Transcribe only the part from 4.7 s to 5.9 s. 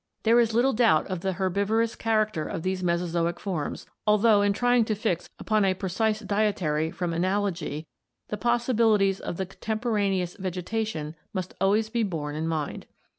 to fix upon a